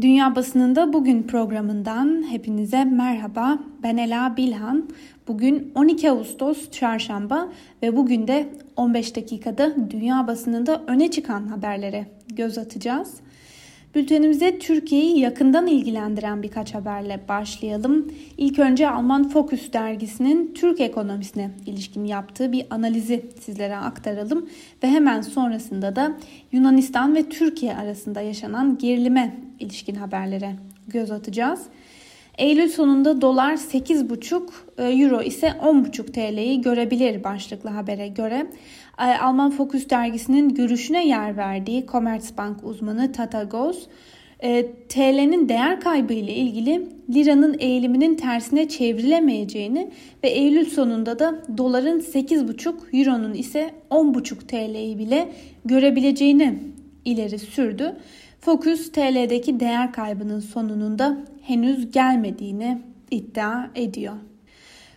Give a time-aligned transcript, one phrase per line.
[0.00, 3.58] Dünya Basınında Bugün programından hepinize merhaba.
[3.82, 4.88] Ben Ela Bilhan.
[5.28, 7.48] Bugün 12 Ağustos Çarşamba
[7.82, 13.14] ve bugün de 15 dakikada dünya basınında öne çıkan haberlere göz atacağız.
[13.94, 18.12] Bültenimize Türkiye'yi yakından ilgilendiren birkaç haberle başlayalım.
[18.38, 24.48] İlk önce Alman Focus dergisinin Türk ekonomisine ilişkin yaptığı bir analizi sizlere aktaralım
[24.82, 26.16] ve hemen sonrasında da
[26.52, 30.56] Yunanistan ve Türkiye arasında yaşanan gerilime ilişkin haberlere
[30.88, 31.60] göz atacağız.
[32.38, 34.42] Eylül sonunda dolar 8,5
[34.78, 38.46] e, euro ise 10,5 TL'yi görebilir başlıklı habere göre.
[38.98, 43.86] E, Alman Focus dergisinin görüşüne yer verdiği Commerzbank uzmanı Tata Goz,
[44.40, 49.90] e, TL'nin değer kaybı ile ilgili liranın eğiliminin tersine çevrilemeyeceğini
[50.24, 55.28] ve Eylül sonunda da doların 8,5 euronun ise 10,5 TL'yi bile
[55.64, 56.58] görebileceğini
[57.04, 57.96] ileri sürdü.
[58.40, 61.18] Focus TL'deki değer kaybının sonunun da
[61.48, 62.78] henüz gelmediğini
[63.10, 64.14] iddia ediyor.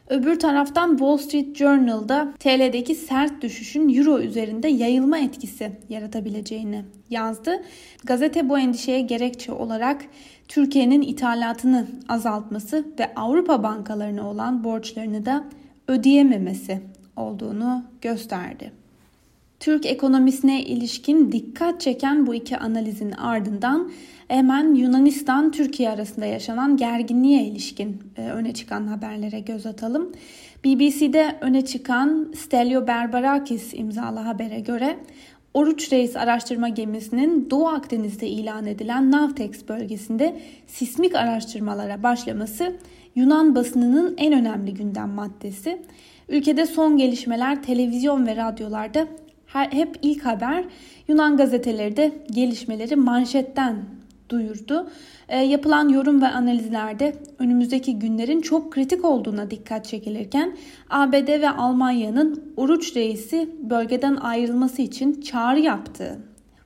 [0.09, 7.63] Öbür taraftan Wall Street Journal'da TL'deki sert düşüşün euro üzerinde yayılma etkisi yaratabileceğini yazdı.
[8.03, 10.05] Gazete bu endişeye gerekçe olarak
[10.47, 15.43] Türkiye'nin ithalatını azaltması ve Avrupa bankalarına olan borçlarını da
[15.87, 16.81] ödeyememesi
[17.15, 18.71] olduğunu gösterdi.
[19.59, 23.91] Türk ekonomisine ilişkin dikkat çeken bu iki analizin ardından
[24.31, 30.11] hemen Yunanistan-Türkiye arasında yaşanan gerginliğe ilişkin e, öne çıkan haberlere göz atalım.
[30.65, 34.97] BBC'de öne çıkan Stelio Berbarakis imzalı habere göre
[35.53, 42.75] Oruç Reis araştırma gemisinin Doğu Akdeniz'de ilan edilen Navtex bölgesinde sismik araştırmalara başlaması
[43.15, 45.81] Yunan basınının en önemli gündem maddesi.
[46.29, 49.07] Ülkede son gelişmeler televizyon ve radyolarda
[49.53, 50.65] hep ilk haber
[51.07, 54.00] Yunan gazeteleri de gelişmeleri manşetten
[54.31, 54.89] duyurdu.
[55.29, 60.57] E, yapılan yorum ve analizlerde önümüzdeki günlerin çok kritik olduğuna dikkat çekilirken
[60.89, 66.17] ABD ve Almanya'nın Oruç reisi bölgeden ayrılması için çağrı yaptığı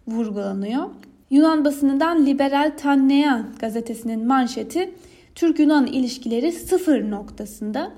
[0.08, 0.84] vurgulanıyor.
[1.30, 4.94] Yunan basınından Liberal Tannea gazetesinin manşeti
[5.36, 7.92] Türk-Yunan ilişkileri sıfır noktasında.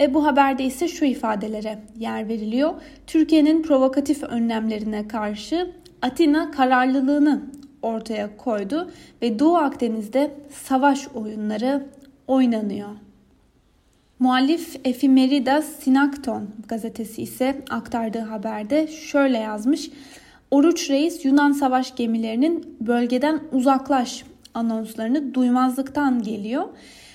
[0.00, 2.74] E, bu haberde ise şu ifadelere yer veriliyor.
[3.06, 5.70] Türkiye'nin provokatif önlemlerine karşı
[6.02, 7.42] Atina kararlılığını
[7.82, 8.90] ortaya koydu
[9.22, 11.86] ve Doğu Akdeniz'de savaş oyunları
[12.26, 12.88] oynanıyor.
[14.18, 19.90] Muhalif Efimeridas Sinakton gazetesi ise aktardığı haberde şöyle yazmış.
[20.50, 26.64] Oruç Reis Yunan savaş gemilerinin bölgeden uzaklaş anonslarını duymazlıktan geliyor.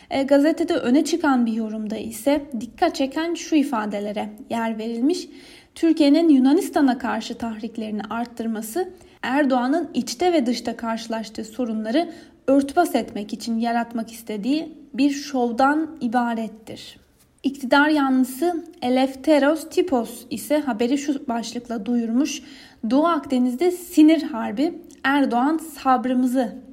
[0.10, 5.28] E, gazetede öne çıkan bir yorumda ise dikkat çeken şu ifadelere yer verilmiş.
[5.76, 8.90] Türkiye'nin Yunanistan'a karşı tahriklerini arttırması
[9.22, 12.14] Erdoğan'ın içte ve dışta karşılaştığı sorunları
[12.48, 16.98] örtbas etmek için yaratmak istediği bir şovdan ibarettir.
[17.44, 22.44] İktidar yanlısı Eleftheros Tipos ise haberi şu başlıkla duyurmuş.
[22.90, 26.67] Doğu Akdeniz'de sinir harbi Erdoğan sabrımızı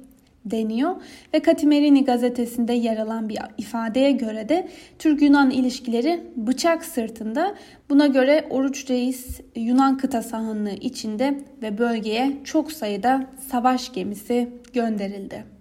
[0.45, 0.95] deniyor
[1.33, 4.67] ve Katimerini gazetesinde yer alan bir ifadeye göre de
[4.99, 7.55] Türk-Yunan ilişkileri bıçak sırtında.
[7.89, 15.55] Buna göre Oruç Reis Yunan kıta sahanlığı içinde ve bölgeye çok sayıda savaş gemisi gönderildi.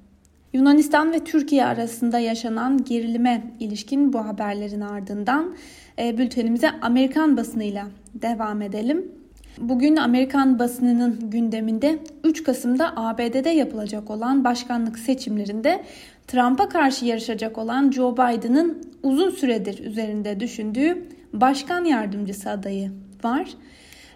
[0.52, 5.56] Yunanistan ve Türkiye arasında yaşanan gerilime ilişkin bu haberlerin ardından
[5.98, 9.12] e, bültenimize Amerikan basınıyla devam edelim.
[9.58, 15.84] Bugün Amerikan basınının gündeminde 3 Kasım'da ABD'de yapılacak olan başkanlık seçimlerinde
[16.26, 22.92] Trump'a karşı yarışacak olan Joe Biden'ın uzun süredir üzerinde düşündüğü başkan yardımcısı adayı
[23.24, 23.48] var.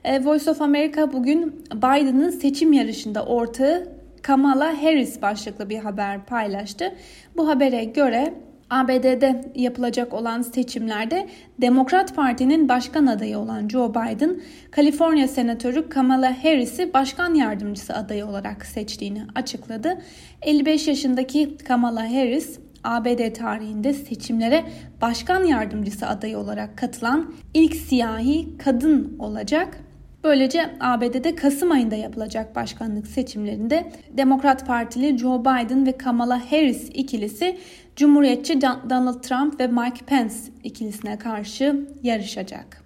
[0.05, 3.89] E, Voice of America bugün Biden'ın seçim yarışında ortağı
[4.23, 6.95] Kamala Harris başlıklı bir haber paylaştı.
[7.37, 8.35] Bu habere göre
[8.71, 11.29] ABD'de yapılacak olan seçimlerde
[11.61, 14.41] Demokrat Parti'nin başkan adayı olan Joe Biden,
[14.71, 19.99] Kaliforniya Senatörü Kamala Harris'i başkan yardımcısı adayı olarak seçtiğini açıkladı.
[20.43, 24.65] 55 yaşındaki Kamala Harris, ABD tarihinde seçimlere
[25.01, 29.88] başkan yardımcısı adayı olarak katılan ilk siyahi kadın olacak.
[30.25, 37.59] Böylece ABD'de Kasım ayında yapılacak başkanlık seçimlerinde Demokrat Partili Joe Biden ve Kamala Harris ikilisi
[37.97, 40.35] Cumhuriyetçi Donald Trump ve Mike Pence
[40.65, 42.83] ikilisine karşı yarışacak.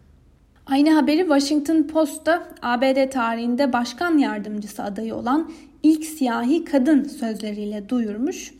[0.67, 5.53] Aynı haberi Washington Post'ta ABD tarihinde başkan yardımcısı adayı olan
[5.83, 8.55] ilk siyahi kadın sözleriyle duyurmuş.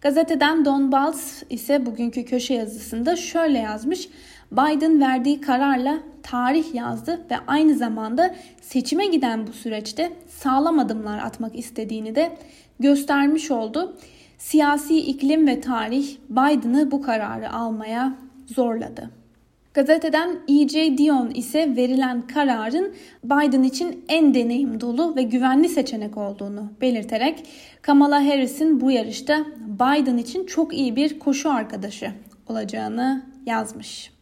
[0.00, 4.08] Gazeteden Don Balls ise bugünkü köşe yazısında şöyle yazmış.
[4.52, 11.58] Biden verdiği kararla tarih yazdı ve aynı zamanda seçime giden bu süreçte sağlam adımlar atmak
[11.58, 12.36] istediğini de
[12.80, 13.96] göstermiş oldu.
[14.38, 18.14] Siyasi iklim ve tarih Biden'ı bu kararı almaya
[18.46, 19.10] zorladı.
[19.74, 20.98] Gazeteden E.J.
[20.98, 22.94] Dion ise verilen kararın
[23.24, 27.46] Biden için en deneyim dolu ve güvenli seçenek olduğunu belirterek
[27.82, 32.10] Kamala Harris'in bu yarışta Biden için çok iyi bir koşu arkadaşı
[32.48, 34.19] olacağını yazmış.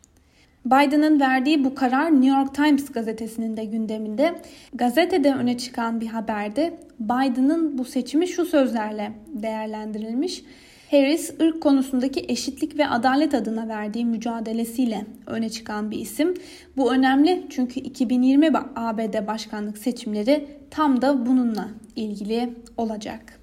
[0.65, 4.35] Biden'ın verdiği bu karar New York Times gazetesinin de gündeminde.
[4.75, 10.43] Gazetede öne çıkan bir haberde Biden'ın bu seçimi şu sözlerle değerlendirilmiş.
[10.91, 16.35] Harris ırk konusundaki eşitlik ve adalet adına verdiği mücadelesiyle öne çıkan bir isim.
[16.77, 23.39] Bu önemli çünkü 2020 ABD başkanlık seçimleri tam da bununla ilgili olacak.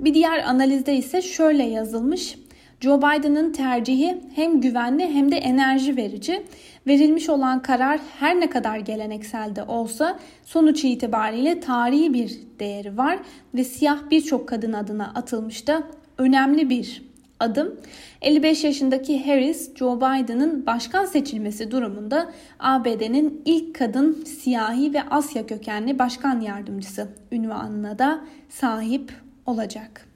[0.00, 2.38] Bir diğer analizde ise şöyle yazılmış.
[2.84, 6.42] Joe Biden'ın tercihi hem güvenli hem de enerji verici.
[6.86, 13.18] Verilmiş olan karar her ne kadar geleneksel de olsa sonuç itibariyle tarihi bir değeri var
[13.54, 15.82] ve siyah birçok kadın adına atılmış da
[16.18, 17.02] önemli bir
[17.40, 17.80] adım.
[18.22, 25.98] 55 yaşındaki Harris, Joe Biden'ın başkan seçilmesi durumunda ABD'nin ilk kadın siyahi ve Asya kökenli
[25.98, 29.12] başkan yardımcısı ünvanına da sahip
[29.46, 30.13] olacak.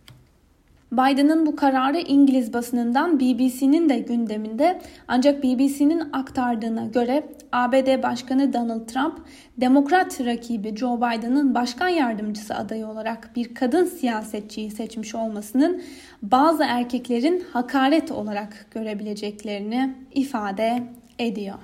[0.93, 8.87] Biden'ın bu kararı İngiliz basınından BBC'nin de gündeminde ancak BBC'nin aktardığına göre ABD Başkanı Donald
[8.87, 9.19] Trump,
[9.57, 15.83] demokrat rakibi Joe Biden'ın başkan yardımcısı adayı olarak bir kadın siyasetçiyi seçmiş olmasının
[16.23, 20.83] bazı erkeklerin hakaret olarak görebileceklerini ifade
[21.19, 21.59] ediyor.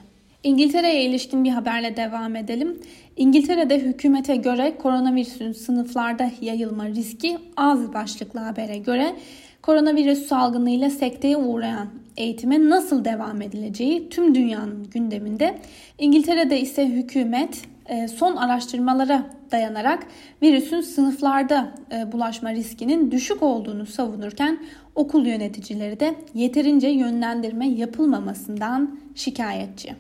[0.44, 2.79] İngiltere'ye ilişkin bir haberle devam edelim.
[3.17, 9.17] İngiltere'de hükümete göre koronavirüsün sınıflarda yayılma riski az başlıklı habere göre
[9.62, 15.58] koronavirüs salgınıyla sekteye uğrayan eğitime nasıl devam edileceği tüm dünyanın gündeminde.
[15.99, 20.06] İngiltere'de ise hükümet e, son araştırmalara dayanarak
[20.43, 24.58] virüsün sınıflarda e, bulaşma riskinin düşük olduğunu savunurken
[24.94, 29.94] okul yöneticileri de yeterince yönlendirme yapılmamasından şikayetçi.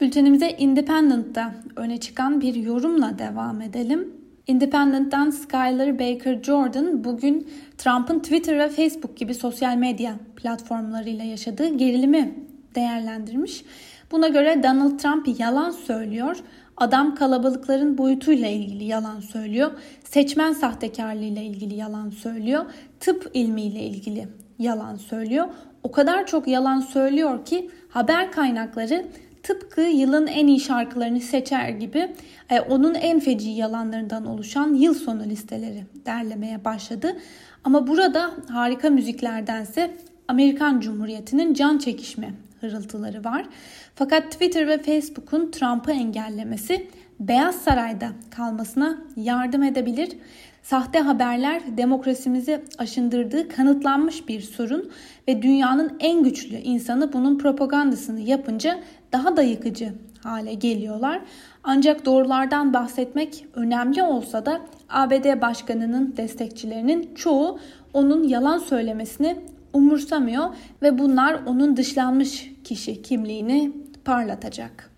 [0.00, 4.12] Bültenimize Independent'ta öne çıkan bir yorumla devam edelim.
[4.46, 7.48] Independent'tan Skyler Baker Jordan bugün
[7.78, 12.34] Trump'ın Twitter ve Facebook gibi sosyal medya platformlarıyla yaşadığı gerilimi
[12.74, 13.64] değerlendirmiş.
[14.10, 16.36] Buna göre Donald Trump yalan söylüyor.
[16.76, 19.70] Adam kalabalıkların boyutuyla ilgili yalan söylüyor.
[20.04, 22.64] Seçmen sahtekarlığıyla ilgili yalan söylüyor.
[23.00, 24.28] Tıp ilmiyle ilgili
[24.58, 25.48] yalan söylüyor.
[25.82, 29.06] O kadar çok yalan söylüyor ki haber kaynakları
[29.48, 32.12] tıpkı yılın en iyi şarkılarını seçer gibi
[32.50, 37.16] e, onun en feci yalanlarından oluşan yıl sonu listeleri derlemeye başladı.
[37.64, 39.90] Ama burada harika müziklerdense
[40.28, 42.30] Amerikan Cumhuriyeti'nin can çekişme
[42.60, 43.46] hırıltıları var.
[43.94, 46.88] Fakat Twitter ve Facebook'un Trump'ı engellemesi
[47.20, 50.08] Beyaz Saray'da kalmasına yardım edebilir.
[50.62, 54.90] Sahte haberler demokrasimizi aşındırdığı kanıtlanmış bir sorun
[55.28, 58.80] ve dünyanın en güçlü insanı bunun propagandasını yapınca
[59.12, 61.20] daha da yıkıcı hale geliyorlar.
[61.64, 67.58] Ancak doğrulardan bahsetmek önemli olsa da ABD başkanının destekçilerinin çoğu
[67.92, 69.36] onun yalan söylemesini
[69.72, 70.44] umursamıyor
[70.82, 73.72] ve bunlar onun dışlanmış kişi kimliğini
[74.04, 74.90] parlatacak.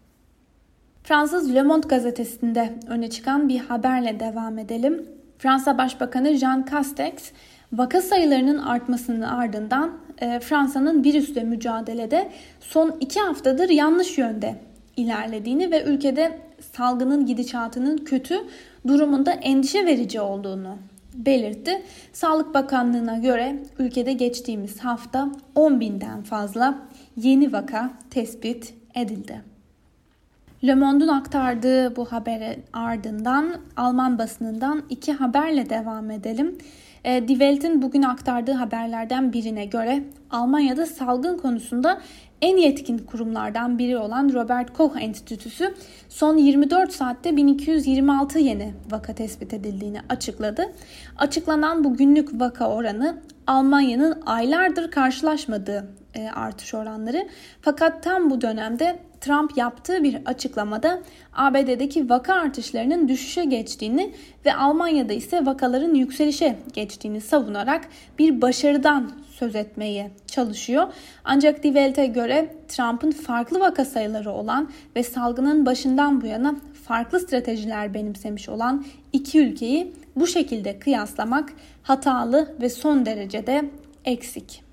[1.02, 5.06] Fransız Le Monde gazetesinde öne çıkan bir haberle devam edelim.
[5.38, 7.32] Fransa Başbakanı Jean Castex
[7.72, 14.54] vaka sayılarının artmasının ardından e, Fransa'nın virüsle mücadelede son iki haftadır yanlış yönde
[14.96, 16.38] ilerlediğini ve ülkede
[16.72, 18.38] salgının gidişatının kötü
[18.86, 20.76] durumunda endişe verici olduğunu
[21.14, 21.82] belirtti.
[22.12, 26.78] Sağlık Bakanlığı'na göre ülkede geçtiğimiz hafta 10 binden fazla
[27.16, 29.42] yeni vaka tespit edildi.
[30.64, 36.58] Le Monde'un aktardığı bu habere ardından Alman basınından iki haberle devam edelim.
[37.04, 42.00] E, Die Welt'in bugün aktardığı haberlerden birine göre Almanya'da salgın konusunda
[42.42, 45.74] en yetkin kurumlardan biri olan Robert Koch Enstitüsü
[46.08, 50.72] son 24 saatte 1226 yeni vaka tespit edildiğini açıkladı.
[51.18, 57.28] Açıklanan bu günlük vaka oranı Almanya'nın aylardır karşılaşmadığı e, artış oranları.
[57.60, 61.00] Fakat tam bu dönemde Trump yaptığı bir açıklamada
[61.32, 64.14] ABD'deki vaka artışlarının düşüşe geçtiğini
[64.46, 70.86] ve Almanya'da ise vakaların yükselişe geçtiğini savunarak bir başarıdan söz etmeye çalışıyor.
[71.24, 77.20] Ancak Die Welt'e göre Trump'ın farklı vaka sayıları olan ve salgının başından bu yana farklı
[77.20, 83.70] stratejiler benimsemiş olan iki ülkeyi bu şekilde kıyaslamak hatalı ve son derecede
[84.04, 84.69] eksik.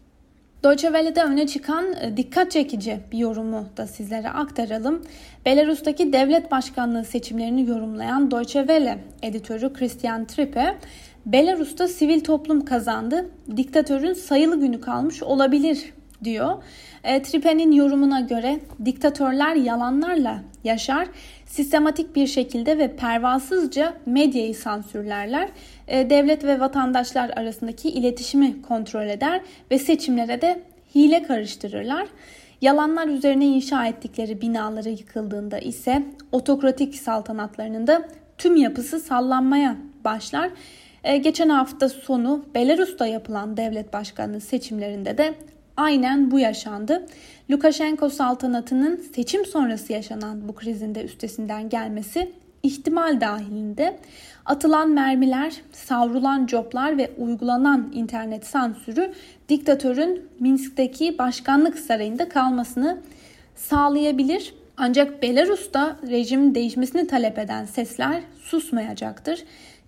[0.64, 5.02] Deutsche Welle'de öne çıkan e, dikkat çekici bir yorumu da sizlere aktaralım.
[5.46, 10.78] Belarus'taki devlet başkanlığı seçimlerini yorumlayan Deutsche Welle editörü Christian Trippe,
[11.26, 13.30] Belarus'ta sivil toplum kazandı.
[13.58, 16.64] Diktatörün sayılı günü kalmış olabilir diyor.
[17.08, 21.08] E, Tripen'in yorumuna göre diktatörler yalanlarla yaşar,
[21.46, 25.50] sistematik bir şekilde ve pervasızca medyayı sansürlerler,
[25.88, 30.62] e, devlet ve vatandaşlar arasındaki iletişimi kontrol eder ve seçimlere de
[30.96, 32.08] hile karıştırırlar.
[32.62, 40.50] Yalanlar üzerine inşa ettikleri binaları yıkıldığında ise otokratik saltanatlarının da tüm yapısı sallanmaya başlar.
[41.04, 45.34] Ee, geçen hafta sonu Belarus'ta yapılan devlet başkanlığı seçimlerinde de
[45.77, 47.05] aynen bu yaşandı.
[47.51, 52.31] Lukashenko saltanatının seçim sonrası yaşanan bu krizin de üstesinden gelmesi
[52.63, 54.00] ihtimal dahilinde
[54.46, 59.13] atılan mermiler, savrulan coplar ve uygulanan internet sansürü
[59.50, 62.98] diktatörün Minsk'teki başkanlık sarayında kalmasını
[63.55, 64.53] sağlayabilir.
[64.77, 69.43] Ancak Belarus'ta rejimin değişmesini talep eden sesler susmayacaktır.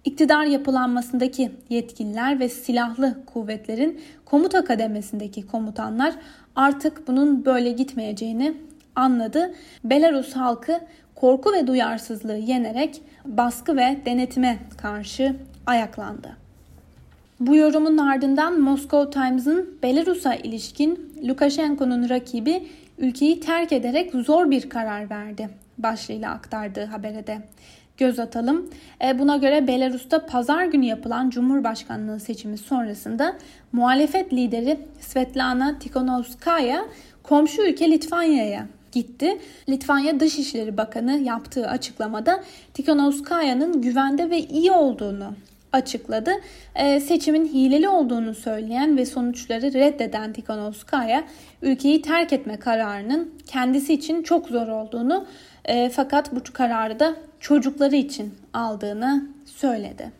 [0.05, 6.13] İktidar yapılanmasındaki yetkililer ve silahlı kuvvetlerin komuta kademesindeki komutanlar
[6.55, 8.53] artık bunun böyle gitmeyeceğini
[8.95, 9.53] anladı.
[9.83, 10.79] Belarus halkı
[11.15, 16.37] korku ve duyarsızlığı yenerek baskı ve denetime karşı ayaklandı.
[17.39, 25.09] Bu yorumun ardından Moscow Times'ın Belarus'a ilişkin Lukashenko'nun rakibi ülkeyi terk ederek zor bir karar
[25.09, 27.41] verdi başlığıyla aktardığı habere de
[27.99, 28.69] göz atalım.
[29.03, 33.35] E, buna göre Belarus'ta pazar günü yapılan Cumhurbaşkanlığı seçimi sonrasında
[33.71, 36.85] muhalefet lideri Svetlana Tikhanovskaya
[37.23, 39.37] komşu ülke Litvanya'ya gitti.
[39.69, 45.33] Litvanya Dışişleri Bakanı yaptığı açıklamada Tikhanovskaya'nın güvende ve iyi olduğunu
[45.73, 46.31] açıkladı.
[46.75, 51.23] Ee, seçimin hileli olduğunu söyleyen ve sonuçları reddeden Tikhanovskaya
[51.61, 55.25] ülkeyi terk etme kararının kendisi için çok zor olduğunu
[55.65, 60.11] e, fakat bu kararı da çocukları için aldığını söyledi.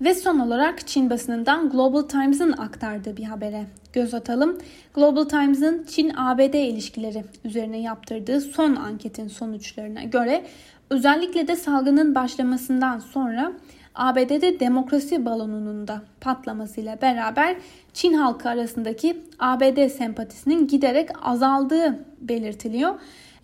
[0.00, 4.58] Ve son olarak Çin basınından Global Times'ın aktardığı bir habere göz atalım.
[4.94, 10.44] Global Times'ın Çin-ABD ilişkileri üzerine yaptırdığı son anketin sonuçlarına göre
[10.90, 13.52] özellikle de salgının başlamasından sonra
[13.94, 17.56] ABD'de demokrasi balonunun da patlamasıyla beraber
[17.92, 22.94] Çin halkı arasındaki ABD sempatisinin giderek azaldığı belirtiliyor.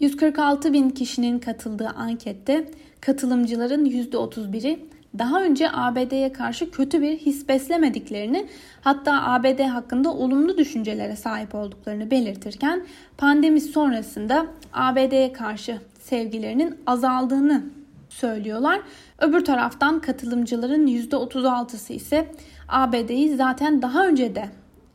[0.00, 4.88] 146 bin kişinin katıldığı ankette katılımcıların %31'i
[5.18, 8.46] daha önce ABD'ye karşı kötü bir his beslemediklerini
[8.80, 12.84] hatta ABD hakkında olumlu düşüncelere sahip olduklarını belirtirken
[13.18, 17.64] pandemi sonrasında ABD'ye karşı sevgilerinin azaldığını
[18.08, 18.80] söylüyorlar.
[19.18, 22.32] Öbür taraftan katılımcıların %36'sı ise
[22.68, 24.48] ABD'yi zaten daha önce de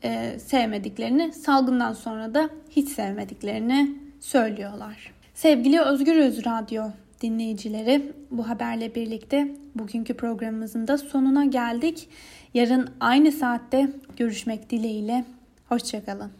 [0.03, 5.13] e, sevmediklerini, salgından sonra da hiç sevmediklerini söylüyorlar.
[5.33, 6.83] Sevgili Özgür Öz Radyo
[7.21, 12.09] dinleyicileri bu haberle birlikte bugünkü programımızın da sonuna geldik.
[12.53, 15.25] Yarın aynı saatte görüşmek dileğiyle.
[15.69, 16.31] Hoşçakalın.